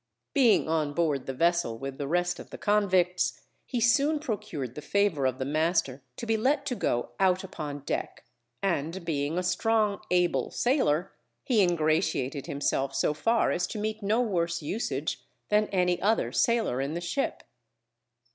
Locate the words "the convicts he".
2.49-3.79